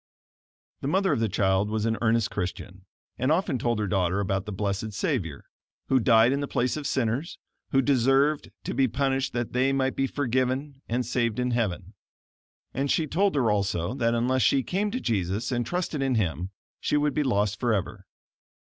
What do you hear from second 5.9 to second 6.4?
died in